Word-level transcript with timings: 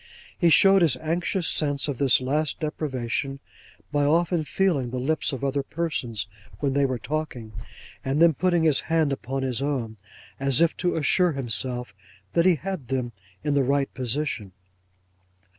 He 0.35 0.49
showed 0.49 0.81
his 0.81 0.97
anxious 0.97 1.47
sense 1.47 1.87
of 1.87 1.99
this 1.99 2.19
last 2.19 2.59
deprivation, 2.61 3.39
by 3.91 4.03
often 4.03 4.43
feeling 4.43 4.89
the 4.89 4.97
lips 4.97 5.31
of 5.31 5.43
other 5.43 5.61
persons 5.61 6.25
when 6.59 6.73
they 6.73 6.87
were 6.87 6.97
talking, 6.97 7.51
and 8.03 8.19
then 8.19 8.33
putting 8.33 8.63
his 8.63 8.79
hand 8.89 9.13
upon 9.13 9.43
his 9.43 9.61
own, 9.61 9.97
as 10.39 10.59
if 10.59 10.75
to 10.77 10.95
assure 10.95 11.33
himself 11.33 11.93
that 12.33 12.47
he 12.47 12.55
had 12.55 12.87
them 12.87 13.11
in 13.43 13.53
the 13.53 13.61
right 13.61 13.93
position. 13.93 14.53